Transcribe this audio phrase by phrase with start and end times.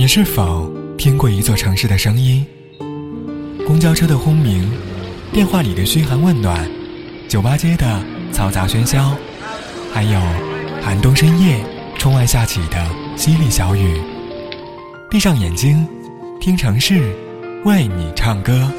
[0.00, 0.66] 你是否
[0.96, 2.46] 听过一座城市的声音？
[3.66, 4.66] 公交车的轰鸣
[5.30, 6.66] 电话里的嘘寒问暖
[7.28, 8.02] 酒吧街的
[8.32, 9.14] 嘈杂喧嚣
[9.92, 10.18] 还有
[10.80, 11.62] 寒冬深夜
[11.98, 12.78] 窗外下起的
[13.14, 14.00] 淅沥小雨。
[15.10, 15.86] 闭上眼睛
[16.40, 17.14] 听城市
[17.66, 18.72] 为你唱歌。